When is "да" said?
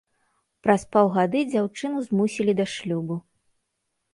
2.61-2.65